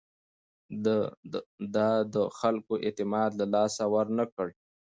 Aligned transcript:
ده 1.73 1.85
د 2.13 2.15
خلکو 2.39 2.73
اعتماد 2.85 3.31
له 3.39 3.45
لاسه 3.53 3.83
ورنه 3.93 4.23
کړ. 4.35 4.47